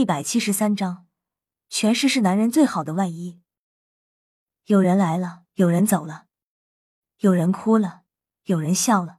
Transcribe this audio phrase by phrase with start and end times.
[0.00, 1.06] 一百七十三章，
[1.68, 3.42] 全尸是男人最好的外衣。
[4.64, 6.24] 有人来了，有人走了，
[7.18, 8.04] 有人哭了，
[8.44, 9.18] 有人笑了，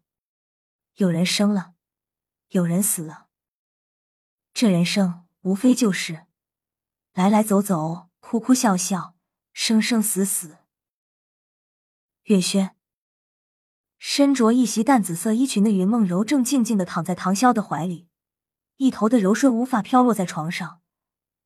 [0.95, 1.75] 有人生了，
[2.47, 3.27] 有人死了。
[4.55, 6.25] 这人生无非就是
[7.13, 9.15] 来来走走，哭哭笑笑，
[9.53, 10.57] 生生死死。
[12.23, 12.75] 月轩。
[13.99, 18.07] 身着一袭淡紫色衣裙的云梦柔正静静的躺在唐潇的怀里，
[18.81, 20.81] 一头的柔顺无发飘落在床上，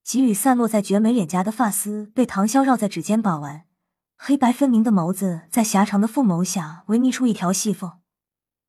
[0.04, 3.68] 几缕散落在绝美脸颊的发丝被唐潇绕在指尖把玩，
[4.16, 8.00] 黑白分明的眸子在狭长的凤眸下微眯出一条细缝，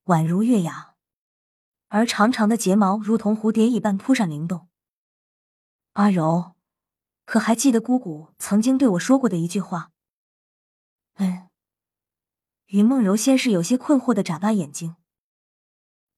[0.06, 0.96] 宛如月牙，
[1.86, 4.66] 而长长的睫毛如同蝴蝶一般扑闪灵动。
[5.92, 6.56] 阿柔，
[7.24, 9.92] 可还记得姑姑曾经对我说过的一句话？
[11.18, 11.46] 嗯。
[12.66, 14.96] 云梦柔先是有些困惑的眨巴眼睛，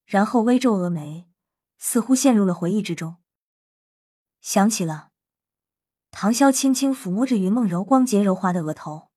[0.06, 1.27] 然后微皱蛾眉，
[1.78, 3.16] 似乎陷入了回忆之中。
[4.41, 5.10] 想起了，
[6.10, 9.11] 唐潇轻轻抚摸着云梦柔光洁柔滑的额头。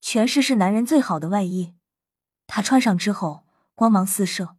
[0.00, 1.74] 全尸是男人最好的外衣，
[2.46, 4.56] 他穿上之后光芒四射，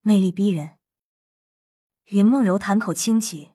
[0.00, 0.78] 魅力逼人。
[2.04, 3.52] 云梦柔叹口轻启，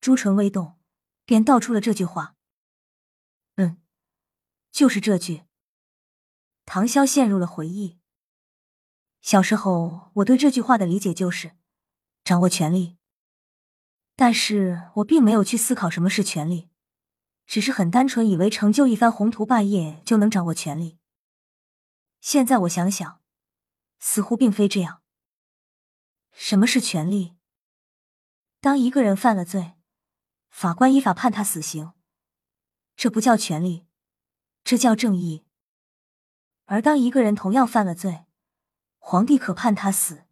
[0.00, 0.78] 朱唇微动，
[1.24, 2.36] 便道出了这句话
[3.56, 3.82] ：“嗯，
[4.70, 5.44] 就是这句。”
[6.64, 7.98] 唐潇陷入了回忆。
[9.20, 11.56] 小时候，我对这句话的理解就是
[12.24, 12.98] 掌握权力，
[14.14, 16.68] 但是我并没有去思考什么是权力，
[17.46, 20.98] 只是很单纯以为成就一番宏图霸业就能掌握权力。
[22.20, 23.20] 现在我想想，
[23.98, 25.02] 似乎并非这样。
[26.32, 27.36] 什么是权力？
[28.60, 29.74] 当一个人犯了罪，
[30.50, 31.92] 法官依法判他死刑，
[32.96, 33.86] 这不叫权力，
[34.64, 35.44] 这叫正义。
[36.64, 38.26] 而当一个人同样犯了罪，
[38.98, 40.26] 皇帝可判他死，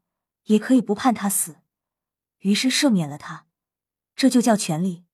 [0.45, 1.61] 也可以不判他死，
[2.39, 3.47] 于是赦免了他，
[4.15, 5.05] 这就叫权力。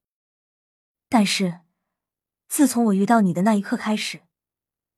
[1.09, 1.61] 但是，
[2.49, 4.23] 自从我遇到你的那一刻开始，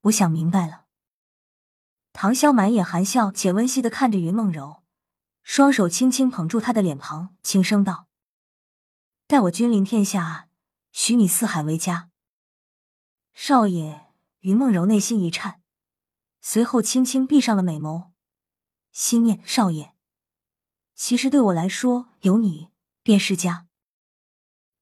[0.01, 0.85] 我想明白了。
[2.13, 4.83] 唐潇满眼含笑且温馨的看着云梦柔，
[5.43, 8.07] 双手轻轻捧住她的脸庞，轻声道
[9.27, 10.49] ：“待我君临天下，
[10.91, 12.09] 许你四海为家。”
[13.33, 15.61] 少爷，云梦柔内心一颤。
[16.41, 18.11] 随后轻轻闭上了美眸，
[18.91, 19.94] 心念：少爷，
[20.95, 22.71] 其实对我来说，有你
[23.03, 23.67] 便是家。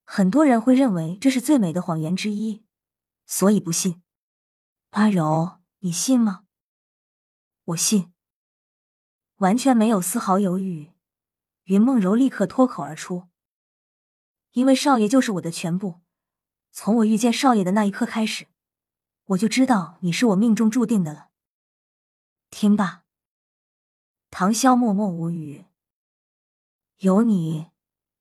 [0.06, 2.63] 很多人会认为这是最美的谎言之一，
[3.25, 4.03] 所以不信。
[4.91, 6.46] 阿柔，你信吗？
[7.63, 8.13] 我信，
[9.38, 10.91] 完全没有丝毫犹豫。
[11.63, 13.30] 云梦柔立刻脱口而出
[14.51, 16.01] ：“因为少爷就是我的全部，
[16.72, 18.47] 从我遇见少爷的那一刻开始，
[19.24, 21.30] 我就知道你是我命中注定的了。”
[22.51, 23.06] 听罢，
[24.30, 25.66] 唐潇默默无语。
[27.03, 27.68] 有你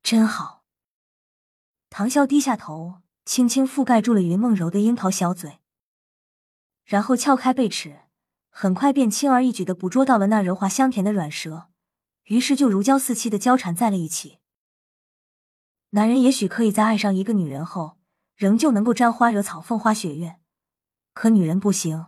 [0.02, 0.64] 真好。
[1.88, 5.60] 唐笑低下头，轻轻覆盖住了云梦柔的樱桃小嘴，
[6.84, 8.00] 然后撬开贝齿，
[8.50, 11.68] 很快便轻而易举的捕捉到了那柔滑香甜的软舌，
[12.24, 14.40] 于是就如胶似漆的交缠在了一起。
[15.90, 17.98] 男人也许可以在爱上一个女人后，
[18.34, 20.40] 仍旧能够沾花惹草、风花雪月，
[21.14, 22.06] 可女人不行。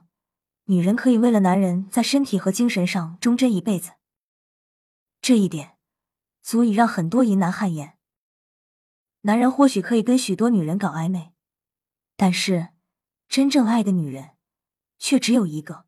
[0.64, 3.92] 女人可以为了男人在身体和精神上忠贞一辈子，
[5.20, 5.73] 这一点
[6.44, 7.96] 足以让很多淫男汗颜。
[9.22, 11.32] 男人或许可以跟许多女人搞暧昧，
[12.16, 12.68] 但是
[13.28, 14.36] 真正爱的女人
[14.98, 15.86] 却只有一个。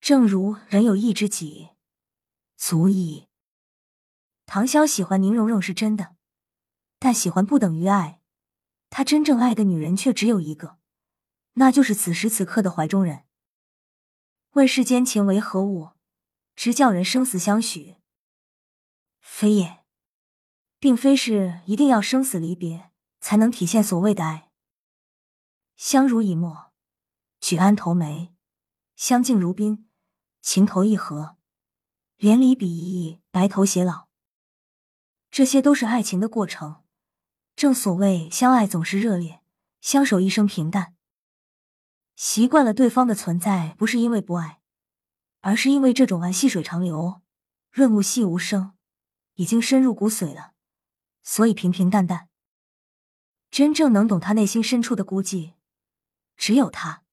[0.00, 1.70] 正如人有一知己，
[2.56, 3.28] 足矣。
[4.44, 6.16] 唐潇喜欢宁荣荣是真的，
[6.98, 8.20] 但喜欢不等于爱。
[8.90, 10.78] 他真正爱的女人却只有一个，
[11.54, 13.24] 那就是此时此刻的怀中人。
[14.54, 15.90] 问世间情为何物，
[16.56, 17.97] 直叫人生死相许。
[19.30, 19.84] 非也，
[20.80, 22.90] 并非是一定要生死离别
[23.20, 24.50] 才能体现所谓的爱。
[25.76, 26.72] 相濡以沫，
[27.38, 28.34] 举案投眉，
[28.96, 29.88] 相敬如宾，
[30.40, 31.36] 情投意合，
[32.16, 34.08] 连理比翼，白头偕老，
[35.30, 36.82] 这些都是爱情的过程。
[37.54, 39.40] 正所谓，相爱总是热烈，
[39.80, 40.96] 相守一生平淡。
[42.16, 44.60] 习惯了对方的存在，不是因为不爱，
[45.42, 47.22] 而是因为这种爱细水长流，
[47.70, 48.74] 润物细无声，
[49.38, 50.52] 已经深入骨髓了，
[51.22, 52.28] 所以平平淡淡。
[53.52, 55.54] 真正能懂他内心深处的孤寂，
[56.36, 57.04] 只有他。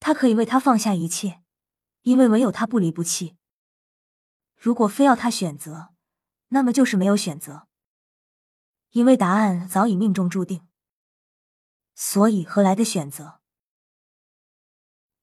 [0.00, 1.42] 他可以为他放下一切，
[2.00, 3.36] 因为唯有他不离不弃。
[4.56, 5.92] 如果非要他选择，
[6.48, 7.68] 那么就是没有选择，
[8.92, 10.66] 因为答案早已命中注定。
[11.94, 13.42] 所以何来的选择？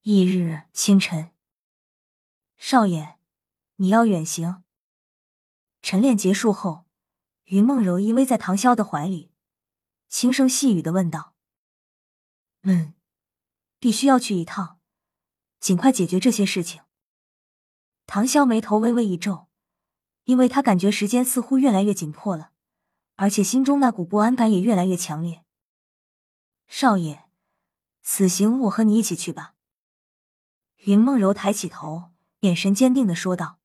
[0.03, 1.31] 翌日清晨，
[2.57, 3.17] 少爷，
[3.77, 4.63] 你要远行。
[5.81, 6.85] 晨练结束后，
[7.45, 9.31] 云梦柔依偎在唐潇的怀里，
[10.07, 11.33] 轻声细语的问道
[12.63, 12.93] ：“嗯，
[13.79, 14.79] 必须要去一趟，
[15.59, 16.83] 尽快解决这些事情。”
[18.05, 19.47] 唐潇眉头微微一皱，
[20.25, 22.51] 因为他感觉时间似乎越来越紧迫了，
[23.15, 25.45] 而且心中那股不安感也越来越强烈。
[26.67, 27.29] 少爷，
[28.01, 29.55] 此行我和你一起去吧。
[30.77, 32.11] 云梦柔抬起头，
[32.41, 33.59] 眼神坚定的说道：“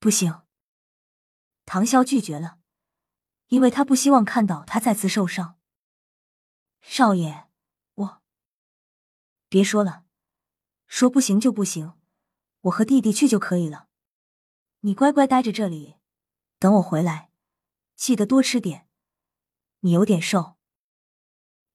[0.00, 0.42] 不行。”
[1.68, 2.58] 唐潇拒绝了，
[3.48, 5.58] 因为他不希望看到他再次受伤。
[6.80, 7.46] 少爷，
[7.92, 8.22] 我
[9.50, 10.06] 别说了，
[10.86, 11.92] 说不行就不行，
[12.62, 13.88] 我和弟弟去就可以了。
[14.80, 15.96] 你乖乖待着这里，
[16.58, 17.30] 等我回来，
[17.94, 18.88] 记得多吃点。
[19.80, 20.56] 你有点瘦。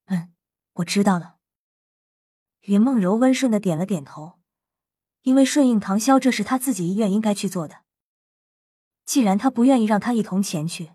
[0.05, 0.33] 嗯，
[0.73, 1.37] 我知道了。
[2.61, 4.39] 云梦柔温顺的点了点头，
[5.21, 7.82] 因为顺应唐潇，这是他自己意愿应该去做的。
[9.05, 10.93] 既然他不愿意让他一同前去，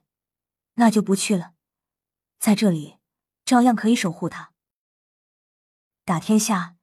[0.75, 1.55] 那就不去了。
[2.39, 2.99] 在这里，
[3.45, 4.53] 照样可以守护他。
[6.05, 6.77] 打天下，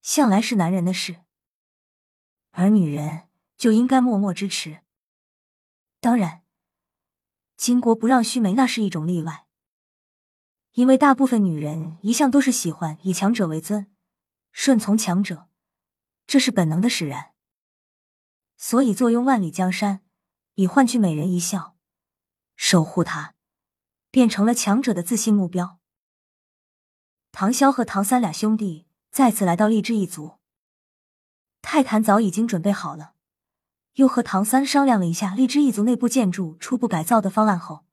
[0.00, 1.22] 向来是男人的事，
[2.52, 4.82] 而女人就应该默默支持。
[6.00, 6.44] 当然，
[7.58, 9.46] 巾帼不让须眉那是一种例外，
[10.72, 13.94] 因为大部分女人一向都是喜欢以强者为尊，
[14.50, 15.48] 顺从强者，
[16.26, 17.34] 这是本能的使然。
[18.56, 20.00] 所以，坐拥万里江山。
[20.56, 21.76] 以换取美人一笑，
[22.54, 23.34] 守护他，
[24.10, 25.80] 变成了强者的自信目标。
[27.32, 30.38] 唐潇和唐三俩兄弟再次来到荔枝一族，
[31.60, 33.14] 泰坦早已经准备好了，
[33.94, 37.84] 又和唐三商量了一下荔枝一族内部建筑初步改造的方案后，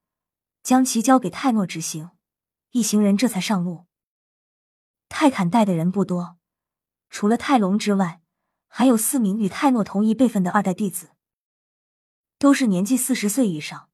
[0.62, 2.12] 将其交给泰诺执行，
[2.72, 3.88] 一行人这才上路。
[5.10, 6.38] 泰坦带的人不多，
[7.10, 8.22] 除了泰隆之外，
[8.68, 11.11] 还有四名与泰诺同一辈分的二代弟子。
[12.42, 13.92] 都是年纪四十岁以上，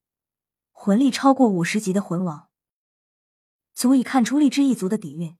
[0.72, 2.48] 魂力超过五十级的魂王，
[3.74, 5.38] 足以看出荔枝一族的底蕴。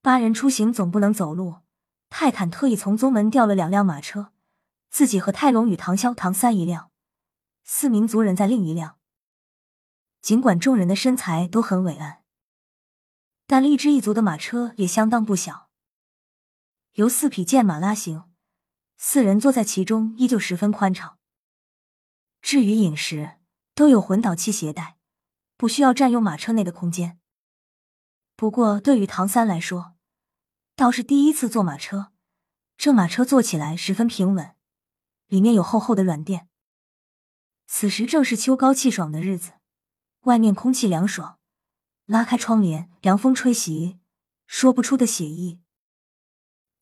[0.00, 1.56] 八人出行总不能走路，
[2.08, 4.32] 泰坦特意从宗门调了两辆马车，
[4.88, 6.90] 自己和泰隆与唐潇、唐三一辆，
[7.64, 8.96] 四名族人在另一辆。
[10.22, 12.22] 尽管众人的身材都很伟岸，
[13.46, 15.68] 但荔枝一族的马车也相当不小，
[16.94, 18.24] 由四匹剑马拉行，
[18.96, 21.18] 四人坐在其中依旧十分宽敞。
[22.44, 23.38] 至于饮食，
[23.74, 24.98] 都有魂导器携带，
[25.56, 27.18] 不需要占用马车内的空间。
[28.36, 29.94] 不过，对于唐三来说，
[30.76, 32.12] 倒是第一次坐马车，
[32.76, 34.54] 这马车坐起来十分平稳，
[35.26, 36.46] 里面有厚厚的软垫。
[37.66, 39.54] 此时正是秋高气爽的日子，
[40.24, 41.38] 外面空气凉爽，
[42.04, 43.98] 拉开窗帘，凉风吹袭，
[44.46, 45.62] 说不出的写意。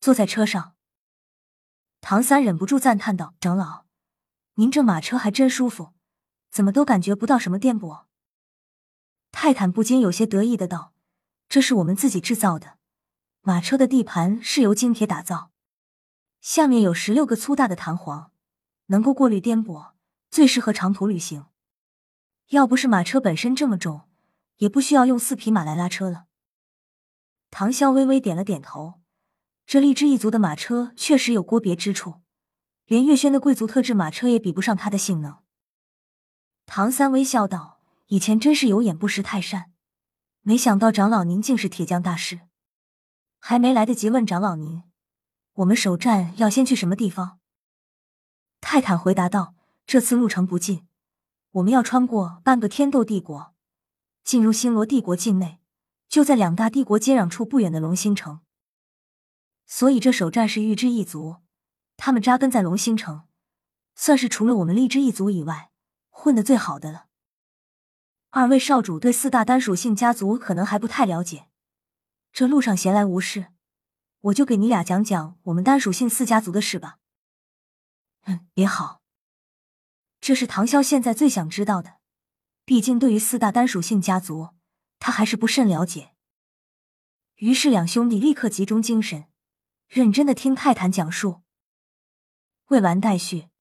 [0.01, 0.75] 坐在车上，
[2.01, 3.82] 唐三忍不住赞叹道：“长老。”
[4.55, 5.93] 您这马车还真舒服，
[6.51, 8.05] 怎么都感觉不到什么颠簸。
[9.31, 10.93] 泰坦不禁有些得意的道
[11.49, 12.77] ：“这是我们自己制造的，
[13.41, 15.49] 马车的地盘是由精铁打造，
[16.39, 18.31] 下面有十六个粗大的弹簧，
[18.87, 19.93] 能够过滤颠簸，
[20.29, 21.47] 最适合长途旅行。
[22.49, 24.07] 要不是马车本身这么重，
[24.57, 26.25] 也不需要用四匹马来拉车了。”
[27.49, 29.01] 唐潇微微点了点头，
[29.65, 32.22] 这荔枝一族的马车确实有过别之处。
[32.85, 35.37] 连月轩的贵族特制马车也比不上它的性能。
[36.65, 39.71] 唐三微笑道：“以前真是有眼不识泰山，
[40.41, 42.41] 没想到长老您竟是铁匠大师。”
[43.39, 44.83] 还没来得及问长老您，
[45.55, 47.39] 我们首战要先去什么地方？
[48.61, 49.55] 泰坦回答道
[49.85, 50.87] ：“这次路程不近，
[51.51, 53.53] 我们要穿过半个天斗帝国，
[54.23, 55.59] 进入星罗帝国境内，
[56.07, 58.39] 就在两大帝国接壤处不远的龙星城。
[59.65, 61.37] 所以这首战是预知一族。”
[62.05, 63.29] 他们扎根在龙兴城，
[63.95, 65.71] 算是除了我们荔枝一族以外
[66.09, 67.05] 混的最好的了。
[68.31, 71.47] 二位少主对四大单属性家族可能还不太了解，
[72.33, 73.53] 这路上闲来无事，
[74.19, 76.97] 我就给你俩讲讲我们单属性四家族的事吧。
[78.25, 79.01] 嗯，也好，
[80.19, 81.99] 这是唐潇现在最想知道的，
[82.65, 84.49] 毕竟对于四大单属性家族，
[84.99, 86.11] 他还是不甚了解。
[87.35, 89.29] 于是两兄弟立刻集中精神，
[89.87, 91.42] 认真的听泰坦讲述。
[92.67, 93.52] 未完待续。